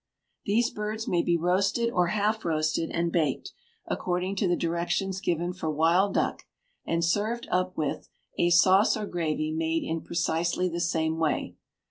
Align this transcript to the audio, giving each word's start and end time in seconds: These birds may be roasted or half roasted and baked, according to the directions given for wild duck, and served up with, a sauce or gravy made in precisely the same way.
These 0.45 0.71
birds 0.71 1.07
may 1.07 1.21
be 1.21 1.37
roasted 1.37 1.91
or 1.91 2.07
half 2.07 2.43
roasted 2.43 2.89
and 2.89 3.11
baked, 3.11 3.51
according 3.85 4.35
to 4.37 4.47
the 4.47 4.55
directions 4.55 5.21
given 5.21 5.53
for 5.53 5.69
wild 5.69 6.15
duck, 6.15 6.41
and 6.87 7.05
served 7.05 7.47
up 7.51 7.77
with, 7.77 8.09
a 8.35 8.49
sauce 8.49 8.97
or 8.97 9.05
gravy 9.05 9.51
made 9.51 9.83
in 9.83 10.01
precisely 10.01 10.67
the 10.67 10.81
same 10.81 11.19
way. 11.19 11.53